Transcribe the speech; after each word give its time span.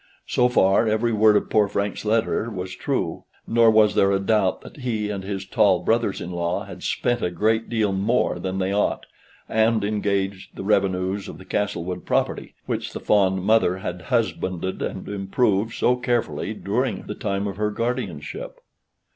So 0.25 0.49
far 0.49 0.87
every 0.87 1.13
word 1.13 1.35
of 1.35 1.51
poor 1.51 1.67
Frank's 1.67 2.03
letter 2.03 2.49
was 2.49 2.75
true, 2.75 3.25
nor 3.45 3.69
was 3.69 3.93
there 3.93 4.09
a 4.11 4.17
doubt 4.17 4.61
that 4.61 4.77
he 4.77 5.11
and 5.11 5.23
his 5.23 5.45
tall 5.45 5.83
brothers 5.83 6.19
in 6.19 6.31
law 6.31 6.63
had 6.63 6.81
spent 6.81 7.21
a 7.21 7.29
great 7.29 7.69
deal 7.69 7.91
more 7.93 8.39
than 8.39 8.57
they 8.57 8.73
ought, 8.73 9.05
and 9.47 9.83
engaged 9.83 10.55
the 10.55 10.63
revenues 10.63 11.27
of 11.27 11.37
the 11.37 11.45
Castlewood 11.45 12.03
property, 12.03 12.55
which 12.65 12.93
the 12.93 12.99
fond 12.99 13.43
mother 13.43 13.77
had 13.77 14.01
husbanded 14.01 14.81
and 14.81 15.07
improved 15.07 15.75
so 15.75 15.95
carefully 15.95 16.55
during 16.55 17.03
the 17.03 17.13
time 17.13 17.45
of 17.45 17.57
her 17.57 17.69
guardianship. 17.69 18.59